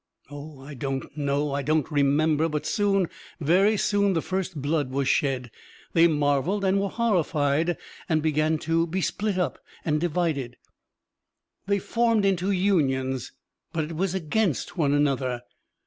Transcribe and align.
Oh, 0.31 0.59
I 0.61 0.73
don't 0.73 1.15
know, 1.15 1.53
I 1.53 1.61
don't 1.61 1.91
remember; 1.91 2.49
but 2.49 2.65
soon, 2.65 3.07
very 3.39 3.77
soon 3.77 4.13
the 4.13 4.21
first 4.23 4.59
blood 4.59 4.89
was 4.89 5.07
shed. 5.07 5.51
They 5.93 6.07
marvelled 6.07 6.65
and 6.65 6.81
were 6.81 6.89
horrified, 6.89 7.77
and 8.09 8.19
began 8.23 8.57
to 8.65 8.87
be 8.87 9.01
split 9.01 9.37
up 9.37 9.59
and 9.85 10.01
divided. 10.01 10.57
They 11.67 11.77
formed 11.77 12.25
into 12.25 12.49
unions, 12.49 13.31
but 13.73 13.83
it 13.83 13.95
was 13.95 14.15
against 14.15 14.75
one 14.75 14.93
another. 14.95 15.43